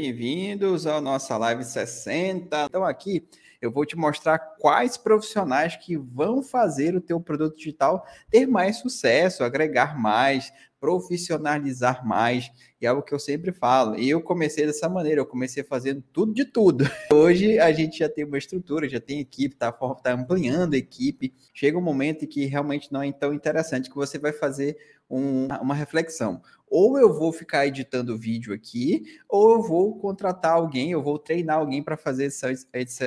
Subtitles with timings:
[0.00, 2.66] Bem-vindos ao nossa live 60.
[2.66, 3.26] Então aqui
[3.60, 8.76] eu vou te mostrar quais profissionais que vão fazer o teu produto digital ter mais
[8.76, 12.48] sucesso, agregar mais, profissionalizar mais.
[12.80, 13.98] E é algo que eu sempre falo.
[13.98, 16.84] E eu comecei dessa maneira, eu comecei fazendo tudo de tudo.
[17.12, 21.34] Hoje a gente já tem uma estrutura, já tem equipe, está tá ampliando a equipe.
[21.52, 24.76] Chega um momento em que realmente não é tão interessante que você vai fazer
[25.10, 26.40] um, uma reflexão.
[26.70, 31.58] Ou eu vou ficar editando vídeo aqui, ou eu vou contratar alguém, eu vou treinar
[31.58, 32.52] alguém para fazer essa,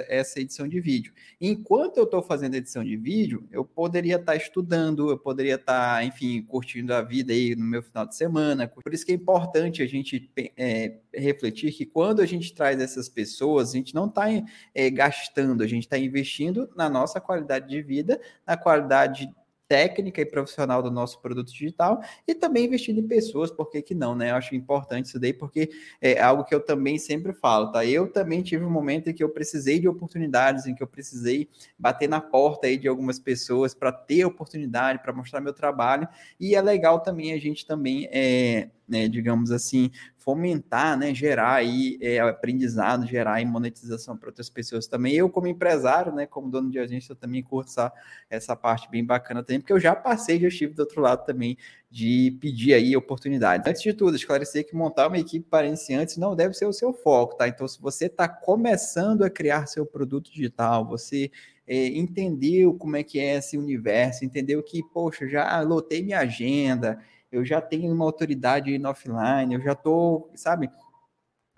[0.07, 1.13] essa edição de vídeo.
[1.39, 5.97] Enquanto eu estou fazendo edição de vídeo, eu poderia estar tá estudando, eu poderia estar,
[5.97, 8.67] tá, enfim, curtindo a vida aí no meu final de semana.
[8.67, 13.09] Por isso que é importante a gente é, refletir que quando a gente traz essas
[13.09, 14.25] pessoas, a gente não está
[14.73, 19.29] é, gastando, a gente está investindo na nossa qualidade de vida, na qualidade
[19.71, 23.95] técnica e profissional do nosso produto digital e também investindo em pessoas, por que, que
[23.95, 24.31] não, né?
[24.31, 25.71] Eu acho importante isso daí, porque
[26.01, 27.85] é algo que eu também sempre falo, tá?
[27.85, 31.47] Eu também tive um momento em que eu precisei de oportunidades, em que eu precisei
[31.79, 36.05] bater na porta aí de algumas pessoas para ter oportunidade, para mostrar meu trabalho,
[36.37, 39.89] e é legal também a gente também é, né, digamos assim,
[40.23, 45.15] fomentar, né, gerar aí é, aprendizado, gerar aí monetização para outras pessoas também.
[45.15, 47.91] Eu, como empresário, né, como dono de agência, eu também curto essa,
[48.29, 51.57] essa parte bem bacana também, porque eu já passei, já estive do outro lado também
[51.89, 53.67] de pedir aí oportunidades.
[53.67, 56.93] Antes de tudo, esclarecer que montar uma equipe para iniciantes não deve ser o seu
[56.93, 57.47] foco, tá?
[57.47, 61.31] Então, se você está começando a criar seu produto digital, você
[61.65, 66.99] é, entendeu como é que é esse universo, entendeu que, poxa, já lotei minha agenda,
[67.31, 70.69] eu já tenho uma autoridade no offline, eu já estou, sabe,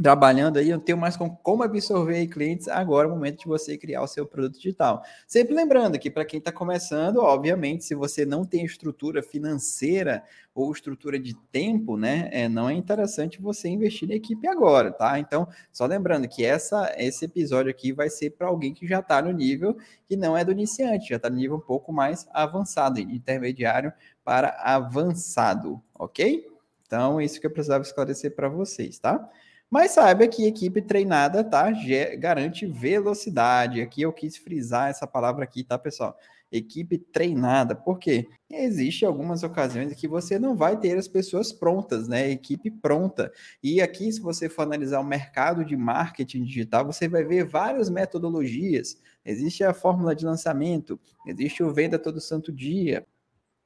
[0.02, 3.46] trabalhando aí, eu não tenho mais como, como absorver clientes, agora é o momento de
[3.46, 5.04] você criar o seu produto digital.
[5.28, 10.72] Sempre lembrando que para quem está começando, obviamente, se você não tem estrutura financeira ou
[10.72, 15.18] estrutura de tempo, né, é, não é interessante você investir na equipe agora, tá?
[15.20, 19.22] Então, só lembrando que essa, esse episódio aqui vai ser para alguém que já está
[19.22, 23.00] no nível que não é do iniciante, já está no nível um pouco mais avançado,
[23.00, 26.48] intermediário para avançado, ok?
[26.86, 29.30] Então, isso que eu precisava esclarecer para vocês, tá?
[29.70, 31.72] Mas saiba que equipe treinada, tá?
[32.20, 33.82] Garante velocidade.
[33.82, 36.16] Aqui eu quis frisar essa palavra aqui, tá, pessoal?
[36.52, 37.74] Equipe treinada.
[37.74, 38.28] Por quê?
[38.48, 42.30] Existem algumas ocasiões que você não vai ter as pessoas prontas, né?
[42.30, 43.32] Equipe pronta.
[43.64, 47.90] E aqui, se você for analisar o mercado de marketing digital, você vai ver várias
[47.90, 49.02] metodologias.
[49.26, 53.04] Existe a fórmula de lançamento, existe o venda todo santo dia,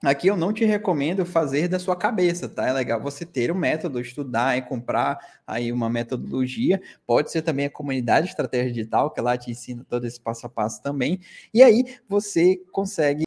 [0.03, 2.67] Aqui eu não te recomendo fazer da sua cabeça, tá?
[2.67, 6.79] É legal você ter um método, estudar e comprar aí uma metodologia.
[7.05, 10.49] Pode ser também a comunidade estratégia digital, que lá te ensina todo esse passo a
[10.49, 11.19] passo também.
[11.51, 13.25] E aí você consegue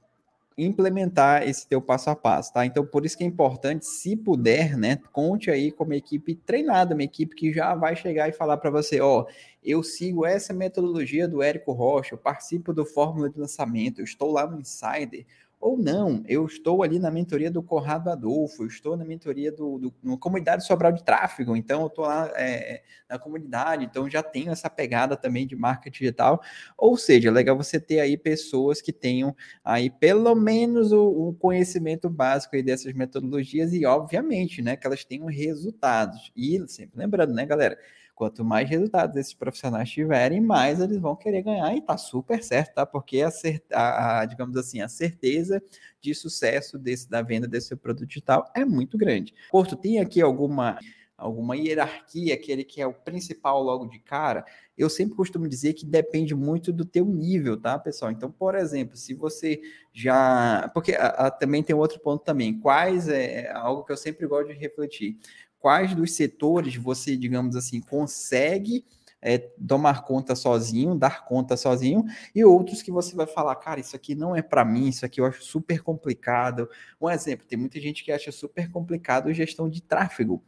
[0.57, 2.67] implementar esse teu passo a passo, tá?
[2.67, 6.95] Então, por isso que é importante, se puder, né, conte aí com uma equipe treinada,
[6.95, 9.27] uma equipe que já vai chegar e falar para você, ó,
[9.65, 14.31] eu sigo essa metodologia do Érico Rocha, eu participo do Fórmula de Lançamento, eu estou
[14.31, 15.25] lá no Insider,
[15.61, 19.93] ou não, eu estou ali na mentoria do Conrado Adolfo, eu estou na mentoria do,
[20.03, 24.51] do comunidade Sobral de Tráfego, então eu estou lá é, na comunidade, então já tenho
[24.51, 26.41] essa pegada também de marketing digital.
[26.79, 31.35] Ou seja, é legal você ter aí pessoas que tenham aí pelo menos o, o
[31.35, 36.33] conhecimento básico aí dessas metodologias e, obviamente, né, que elas tenham resultados.
[36.35, 37.77] E sempre lembrando, né, galera?
[38.21, 42.75] Quanto mais resultados esses profissionais tiverem, mais eles vão querer ganhar e tá super certo,
[42.75, 42.85] tá?
[42.85, 43.31] Porque a,
[43.73, 45.63] a, a digamos assim, a certeza
[46.03, 49.33] de sucesso desse, da venda desse seu produto digital é muito grande.
[49.51, 50.79] Porto, tem aqui alguma
[51.17, 54.45] alguma hierarquia, aquele que é o principal logo de cara,
[54.77, 58.11] eu sempre costumo dizer que depende muito do teu nível, tá, pessoal?
[58.11, 59.61] Então, por exemplo, se você
[59.93, 60.71] já...
[60.73, 62.59] Porque a, a, também tem outro ponto também.
[62.59, 65.19] Quais é, é algo que eu sempre gosto de refletir
[65.61, 68.85] quais dos setores você, digamos assim, consegue
[69.23, 72.05] é, tomar conta sozinho, dar conta sozinho,
[72.35, 75.21] e outros que você vai falar, cara, isso aqui não é para mim, isso aqui
[75.21, 76.69] eu acho super complicado.
[77.01, 80.43] Um exemplo, tem muita gente que acha super complicado gestão de tráfego.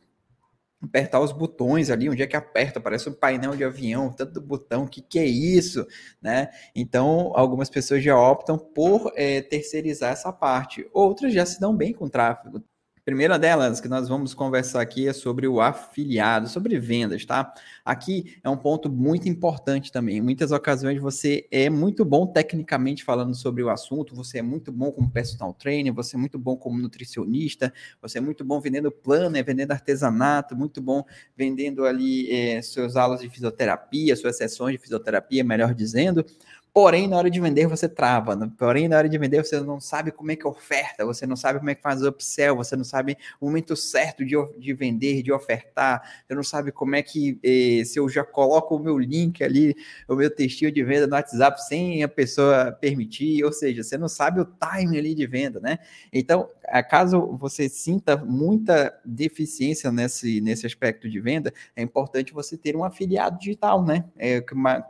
[0.80, 2.80] Apertar os botões ali, onde é que aperta?
[2.80, 5.86] Parece um painel de avião, tanto botão, o que, que é isso?
[6.20, 6.48] Né?
[6.74, 10.88] Então, algumas pessoas já optam por é, terceirizar essa parte.
[10.92, 12.64] Outras já se dão bem com tráfego
[13.04, 17.52] primeira delas que nós vamos conversar aqui é sobre o afiliado, sobre vendas, tá?
[17.84, 20.18] Aqui é um ponto muito importante também.
[20.18, 24.70] Em muitas ocasiões você é muito bom tecnicamente falando sobre o assunto, você é muito
[24.70, 28.92] bom como personal trainer, você é muito bom como nutricionista, você é muito bom vendendo
[28.92, 31.04] planner, vendendo artesanato, muito bom
[31.36, 36.24] vendendo ali é, suas aulas de fisioterapia, suas sessões de fisioterapia, melhor dizendo.
[36.74, 38.34] Porém, na hora de vender, você trava.
[38.34, 38.50] Né?
[38.56, 41.58] Porém, na hora de vender, você não sabe como é que oferta, você não sabe
[41.58, 45.30] como é que faz upsell, você não sabe o momento certo de, de vender, de
[45.30, 49.44] ofertar, você não sabe como é que, eh, se eu já coloco o meu link
[49.44, 49.76] ali,
[50.08, 54.08] o meu textinho de venda no WhatsApp sem a pessoa permitir, ou seja, você não
[54.08, 55.78] sabe o time ali de venda, né?
[56.10, 56.48] Então,
[56.80, 62.84] caso você sinta muita deficiência nesse, nesse aspecto de venda, é importante você ter um
[62.84, 64.04] afiliado digital, né?
[64.16, 64.40] É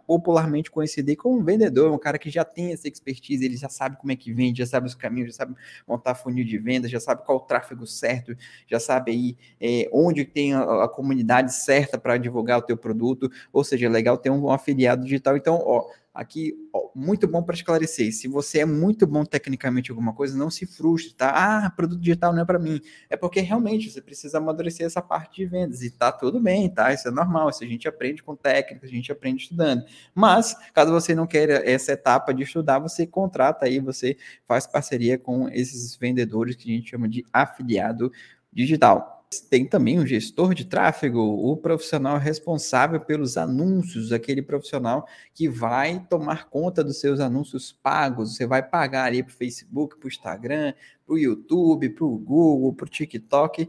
[0.07, 4.13] popularmente conhecido como vendedor, um cara que já tem essa expertise, ele já sabe como
[4.13, 5.55] é que vende, já sabe os caminhos, já sabe
[5.89, 8.37] montar funil de venda, já sabe qual o tráfego certo,
[8.69, 13.31] já sabe aí é, onde tem a, a comunidade certa para divulgar o teu produto,
[13.53, 15.37] ou seja, é legal ter um, um afiliado digital.
[15.37, 18.13] Então, ó, Aqui, ó, muito bom para esclarecer.
[18.13, 21.33] Se você é muito bom tecnicamente em alguma coisa, não se frustre, tá?
[21.35, 22.83] Ah, produto digital não é para mim.
[23.09, 26.93] É porque realmente você precisa amadurecer essa parte de vendas e tá tudo bem, tá?
[26.93, 29.85] Isso é normal, isso a gente aprende com técnica, a gente aprende estudando.
[30.15, 34.15] Mas, caso você não queira essa etapa de estudar, você contrata aí, você
[34.47, 38.13] faz parceria com esses vendedores que a gente chama de afiliado
[38.53, 39.22] digital.
[39.41, 46.05] Tem também o gestor de tráfego, o profissional responsável pelos anúncios, aquele profissional que vai
[46.09, 48.37] tomar conta dos seus anúncios pagos.
[48.37, 50.75] Você vai pagar ali para o Facebook, para o Instagram,
[51.13, 53.69] para o YouTube, para o Google, para o TikTok,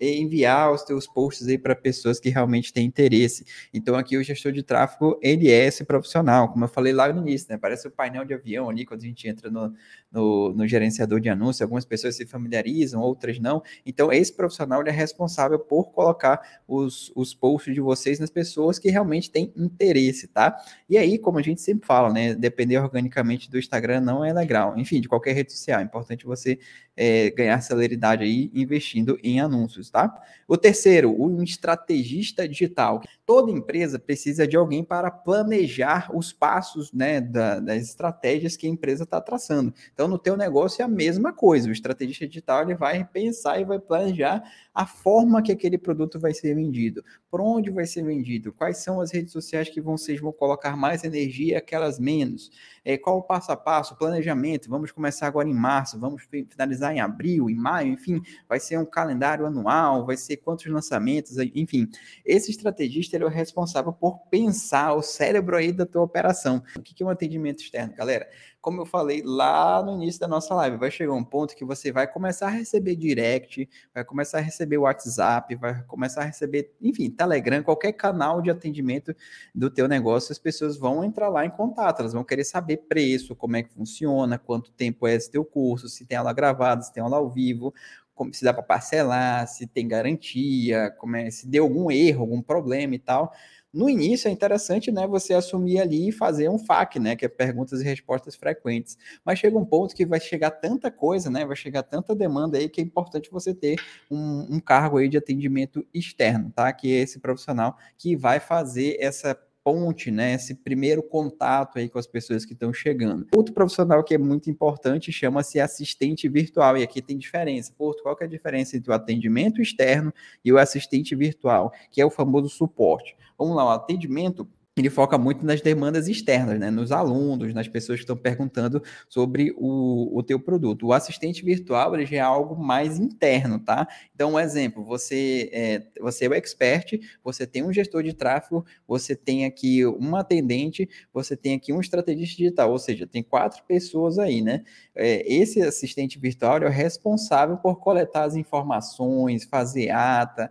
[0.00, 3.44] enviar os teus posts aí para pessoas que realmente têm interesse.
[3.74, 7.20] Então aqui o gestor de tráfego, ele é esse profissional, como eu falei lá no
[7.22, 7.58] início, né?
[7.58, 9.74] Parece o painel de avião ali, quando a gente entra no,
[10.12, 13.62] no, no gerenciador de anúncio, algumas pessoas se familiarizam, outras não.
[13.84, 18.88] Então esse profissional é responsável por colocar os, os posts de vocês nas pessoas que
[18.88, 20.56] realmente têm interesse, tá?
[20.88, 22.34] E aí, como a gente sempre fala, né?
[22.34, 24.78] Depender organicamente do Instagram não é legal.
[24.78, 26.58] Enfim, de qualquer rede social, é importante você
[27.00, 30.12] é, ganhar celeridade aí investindo em anúncios, tá?
[30.48, 33.00] O terceiro, um estrategista digital.
[33.24, 38.70] Toda empresa precisa de alguém para planejar os passos, né, da, das estratégias que a
[38.70, 39.72] empresa está traçando.
[39.94, 41.68] Então, no teu negócio é a mesma coisa.
[41.68, 44.42] O estrategista digital ele vai pensar e vai planejar
[44.74, 49.00] a forma que aquele produto vai ser vendido, por onde vai ser vendido, quais são
[49.00, 52.50] as redes sociais que vocês vão colocar mais energia, aquelas menos,
[52.88, 54.70] é, qual o passo a passo, planejamento.
[54.70, 58.86] Vamos começar agora em março, vamos finalizar em abril, em maio, enfim, vai ser um
[58.86, 61.86] calendário anual, vai ser quantos lançamentos, enfim.
[62.24, 66.62] Esse estrategista ele é o responsável por pensar o cérebro aí da tua operação.
[66.78, 68.26] O que é um atendimento externo, galera?
[68.60, 71.92] como eu falei lá no início da nossa live, vai chegar um ponto que você
[71.92, 77.08] vai começar a receber direct, vai começar a receber WhatsApp, vai começar a receber, enfim,
[77.08, 79.14] Telegram, qualquer canal de atendimento
[79.54, 83.36] do teu negócio, as pessoas vão entrar lá em contato, elas vão querer saber preço,
[83.36, 86.92] como é que funciona, quanto tempo é esse teu curso, se tem aula gravada, se
[86.92, 87.74] tem aula ao vivo,
[88.14, 92.94] como se dá para parcelar, se tem garantia, é, se deu algum erro, algum problema
[92.94, 93.32] e tal.
[93.72, 97.28] No início é interessante, né, você assumir ali e fazer um FAQ, né, que é
[97.28, 98.96] perguntas e respostas frequentes.
[99.24, 102.68] Mas chega um ponto que vai chegar tanta coisa, né, vai chegar tanta demanda aí
[102.68, 103.76] que é importante você ter
[104.10, 106.72] um, um cargo aí de atendimento externo, tá?
[106.72, 111.98] Que é esse profissional que vai fazer essa ponte, né, esse primeiro contato aí com
[111.98, 113.26] as pessoas que estão chegando.
[113.36, 117.70] Outro profissional que é muito importante chama-se assistente virtual, e aqui tem diferença.
[117.76, 120.10] Porto, qual que é a diferença entre o atendimento externo
[120.42, 123.14] e o assistente virtual, que é o famoso suporte?
[123.36, 124.48] Vamos lá, o atendimento
[124.80, 126.70] ele foca muito nas demandas externas, né?
[126.70, 130.86] nos alunos, nas pessoas que estão perguntando sobre o, o teu produto.
[130.86, 133.86] O assistente virtual ele já é algo mais interno, tá?
[134.14, 138.64] Então, um exemplo, você é, você é o expert, você tem um gestor de tráfego,
[138.86, 143.62] você tem aqui um atendente, você tem aqui um estrategista digital, ou seja, tem quatro
[143.64, 144.64] pessoas aí, né?
[144.94, 150.50] É, esse assistente virtual é o responsável por coletar as informações, fazer ata,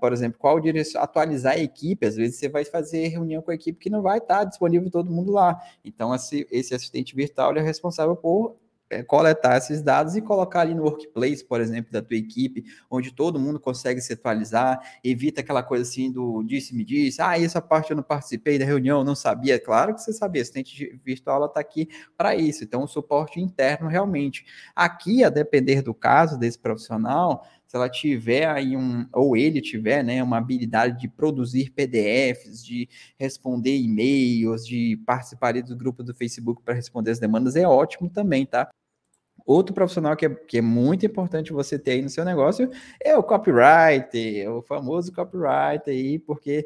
[0.00, 3.54] por exemplo, qual direção, atualizar a equipe, às vezes você vai fazer reunião com a
[3.54, 5.58] equipe que não vai estar disponível todo mundo lá.
[5.84, 8.56] Então, esse, assistente virtual é responsável por
[8.90, 13.12] é, coletar esses dados e colocar ali no workplace, por exemplo, da tua equipe, onde
[13.12, 17.90] todo mundo consegue se atualizar, evita aquela coisa assim do disse-me disse, ah, essa parte
[17.90, 19.58] eu não participei da reunião, não sabia.
[19.58, 24.44] Claro que você sabia, assistente virtual está aqui para isso, então o suporte interno realmente.
[24.76, 27.42] Aqui, a depender do caso desse profissional,
[27.74, 32.88] se ela tiver aí um, ou ele tiver, né, uma habilidade de produzir PDFs, de
[33.18, 38.46] responder e-mails, de participar do grupo do Facebook para responder as demandas, é ótimo também,
[38.46, 38.70] tá?
[39.44, 42.70] Outro profissional que é, que é muito importante você ter aí no seu negócio
[43.02, 46.64] é o copywriter, o famoso copywriter aí, porque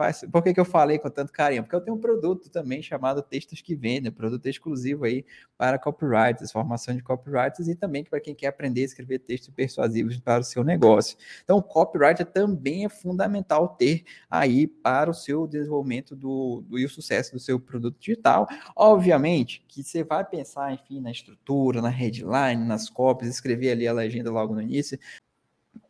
[0.00, 0.24] faz.
[0.32, 1.62] Por que, que eu falei com tanto carinho?
[1.62, 5.26] Porque eu tenho um produto também chamado Textos que Vendem, produto exclusivo aí
[5.58, 10.18] para copywriters, formação de copywriters e também para quem quer aprender a escrever textos persuasivos
[10.18, 11.18] para o seu negócio.
[11.44, 16.84] Então, o copywriter também é fundamental ter aí para o seu desenvolvimento do, do e
[16.86, 18.48] o sucesso do seu produto digital.
[18.74, 23.92] Obviamente que você vai pensar, enfim, na estrutura, na headline, nas copies, escrever ali a
[23.92, 24.98] legenda logo no início,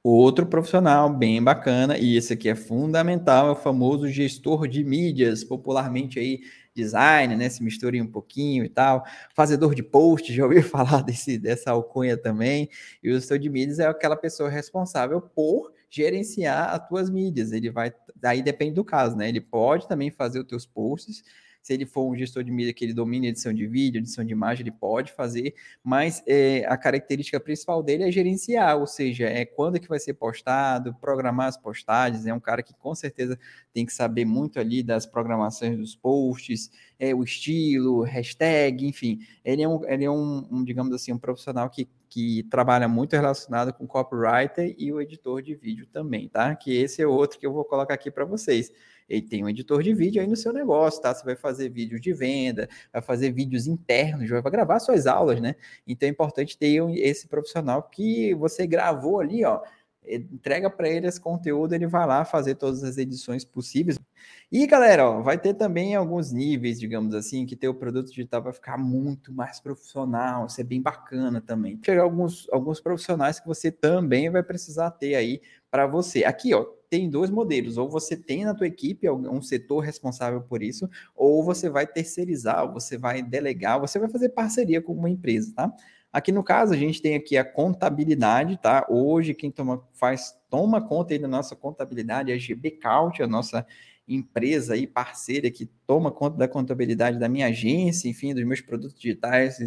[0.02, 5.44] Outro profissional bem bacana, e esse aqui é fundamental, é o famoso gestor de mídias,
[5.44, 6.40] popularmente aí
[6.74, 7.50] design, né?
[7.50, 9.04] Se misture um pouquinho e tal.
[9.34, 12.70] Fazedor de post, já ouviu falar desse, dessa alcunha também.
[13.02, 17.52] E o gestor de mídias é aquela pessoa responsável por gerenciar as tuas mídias.
[17.52, 19.28] Ele vai, daí depende do caso, né?
[19.28, 21.22] Ele pode também fazer os teus posts,
[21.62, 24.32] se ele for um gestor de mídia que ele domina edição de vídeo, edição de
[24.32, 29.44] imagem, ele pode fazer, mas é, a característica principal dele é gerenciar, ou seja, é
[29.44, 33.38] quando é que vai ser postado, programar as postagens, é um cara que com certeza
[33.72, 39.62] tem que saber muito ali das programações dos posts, é, o estilo, hashtag, enfim, ele
[39.62, 43.72] é um, ele é um, um digamos assim, um profissional que que trabalha muito relacionado
[43.72, 46.56] com copywriter e o editor de vídeo também, tá?
[46.56, 48.72] Que esse é outro que eu vou colocar aqui para vocês
[49.10, 51.12] ele tem um editor de vídeo aí no seu negócio, tá?
[51.12, 55.56] Você vai fazer vídeos de venda, vai fazer vídeos internos, vai gravar suas aulas, né?
[55.86, 59.60] Então é importante ter esse profissional que você gravou ali, ó,
[60.06, 63.98] entrega para ele esse conteúdo, ele vai lá fazer todas as edições possíveis.
[64.50, 68.52] E galera, ó, vai ter também alguns níveis, digamos assim, que teu produto digital vai
[68.52, 71.80] ficar muito mais profissional, ser bem bacana também.
[71.84, 75.40] Chegar alguns alguns profissionais que você também vai precisar ter aí
[75.70, 76.24] para você.
[76.24, 80.60] Aqui, ó, tem dois modelos, ou você tem na tua equipe um setor responsável por
[80.62, 85.52] isso, ou você vai terceirizar, você vai delegar, você vai fazer parceria com uma empresa,
[85.54, 85.72] tá?
[86.12, 88.84] Aqui no caso, a gente tem aqui a contabilidade, tá?
[88.90, 93.28] Hoje quem toma, faz, toma conta aí da nossa contabilidade é a GB Count, a
[93.28, 93.64] nossa
[94.08, 98.98] empresa aí parceira que toma conta da contabilidade da minha agência, enfim, dos meus produtos
[98.98, 99.60] digitais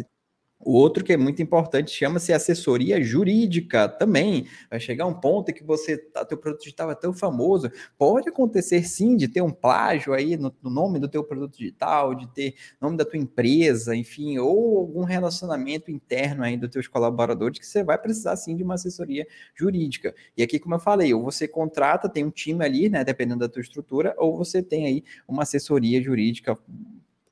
[0.64, 4.46] o outro que é muito importante chama-se assessoria jurídica também.
[4.70, 8.28] Vai chegar um ponto em que você, tá, teu produto digital é tão famoso, pode
[8.28, 12.26] acontecer sim de ter um plágio aí no, no nome do teu produto digital, de
[12.28, 17.66] ter nome da tua empresa, enfim, ou algum relacionamento interno aí dos teus colaboradores que
[17.66, 20.14] você vai precisar sim de uma assessoria jurídica.
[20.36, 23.48] E aqui, como eu falei, ou você contrata, tem um time ali, né, dependendo da
[23.48, 26.58] tua estrutura, ou você tem aí uma assessoria jurídica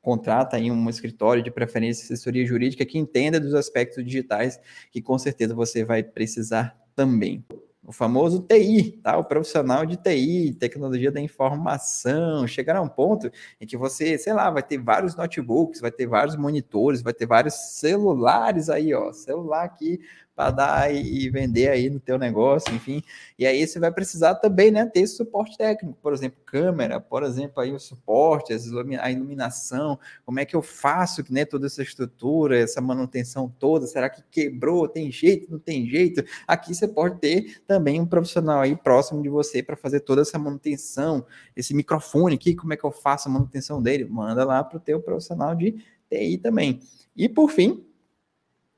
[0.02, 5.16] contrata aí um escritório de preferência assessoria jurídica que entenda dos aspectos digitais que com
[5.16, 7.44] certeza você vai precisar também.
[7.84, 9.16] O famoso TI, tá?
[9.16, 13.28] O profissional de TI, tecnologia da informação, chegar a um ponto
[13.60, 17.26] em que você, sei lá, vai ter vários notebooks, vai ter vários monitores, vai ter
[17.26, 19.98] vários celulares aí, ó, celular aqui
[20.34, 23.02] para dar e vender aí no teu negócio, enfim.
[23.38, 27.22] E aí você vai precisar também, né, ter esse suporte técnico, por exemplo, câmera, por
[27.22, 28.52] exemplo, aí o suporte,
[29.00, 34.08] a iluminação, como é que eu faço, né, toda essa estrutura, essa manutenção toda, será
[34.08, 36.24] que quebrou, tem jeito, não tem jeito?
[36.46, 40.38] Aqui você pode ter também um profissional aí próximo de você para fazer toda essa
[40.38, 44.04] manutenção, esse microfone aqui, como é que eu faço a manutenção dele?
[44.04, 45.72] Manda lá para o teu profissional de
[46.08, 46.80] TI também.
[47.14, 47.84] E por fim,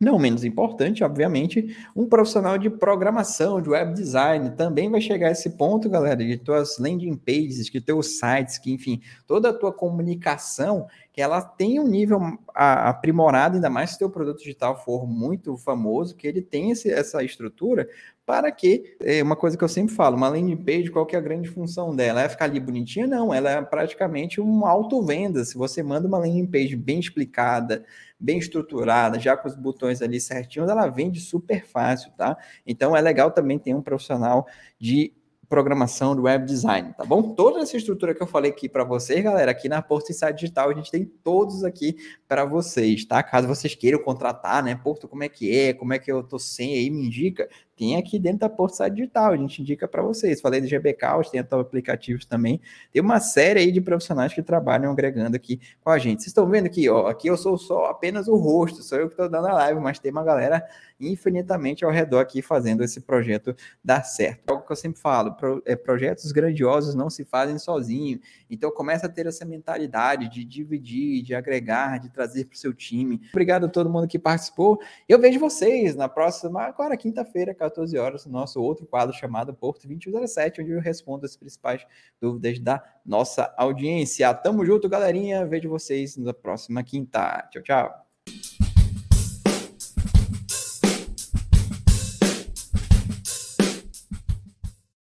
[0.01, 5.33] não menos importante, obviamente, um profissional de programação, de web design, também vai chegar a
[5.33, 9.73] esse ponto, galera, de tuas landing pages, de teus sites, que, enfim, toda a tua
[9.73, 12.21] comunicação, que ela tem um nível
[12.53, 17.23] aprimorado, ainda mais se teu produto digital for muito famoso, que ele tem esse, essa
[17.23, 17.89] estrutura,
[18.27, 21.19] para que, é uma coisa que eu sempre falo, uma landing page, qual que é
[21.21, 22.21] a grande função dela?
[22.21, 23.07] É ficar ali bonitinha?
[23.07, 25.45] Não, ela é praticamente uma auto-venda.
[25.45, 27.85] Se você manda uma landing page bem explicada,
[28.19, 32.37] bem estruturada, já com os botões ali certinhos, ela vende super fácil, tá?
[32.67, 34.49] Então é legal também ter um profissional
[34.81, 35.13] de
[35.49, 37.35] programação do web design, tá bom?
[37.35, 40.71] Toda essa estrutura que eu falei aqui para vocês, galera, aqui na Porto Insight Digital,
[40.71, 41.97] a gente tem todos aqui
[42.27, 43.23] para vocês, tá?
[43.23, 44.75] Caso vocês queiram contratar, né?
[44.75, 45.73] Porto, como é que é?
[45.73, 46.91] Como é que eu tô sem aí?
[46.91, 50.41] Me indica tem aqui dentro da Porto Digital, a gente indica para vocês.
[50.41, 52.61] Falei de GBK, tem até aplicativos também.
[52.93, 56.21] Tem uma série aí de profissionais que trabalham agregando aqui com a gente.
[56.21, 59.15] Vocês estão vendo aqui, ó, aqui eu sou só apenas o rosto, sou eu que
[59.15, 60.65] estou dando a live, mas tem uma galera
[61.01, 64.49] infinitamente ao redor aqui fazendo esse projeto dar certo.
[64.49, 68.21] Algo que eu sempre falo, pro, é, projetos grandiosos não se fazem sozinho.
[68.49, 72.73] Então começa a ter essa mentalidade de dividir, de agregar, de trazer para o seu
[72.73, 73.21] time.
[73.31, 74.79] Obrigado a todo mundo que participou.
[75.09, 79.87] Eu vejo vocês na próxima, agora quinta-feira, 14 horas, no nosso outro quadro chamado Porto
[79.87, 81.87] 2017, onde eu respondo as principais
[82.21, 84.33] dúvidas da nossa audiência.
[84.35, 85.47] Tamo junto, galerinha.
[85.47, 87.49] Vejo vocês na próxima quinta.
[87.51, 88.64] Tchau, tchau.